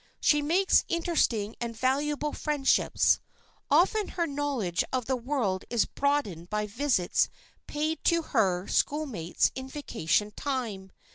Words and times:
She 0.19 0.41
makes 0.41 0.83
interesting 0.87 1.55
and 1.61 1.77
valuable 1.77 2.33
friendships. 2.33 3.19
Often 3.69 4.07
her 4.07 4.25
knowledge 4.25 4.83
of 4.91 5.05
the 5.05 5.15
world 5.15 5.63
is 5.69 5.85
broadened 5.85 6.49
by 6.49 6.65
visits 6.65 7.29
paid 7.67 8.03
to 8.05 8.23
her 8.23 8.65
schoolmates 8.65 9.51
in 9.53 9.67
vacation 9.69 10.31
time. 10.31 10.91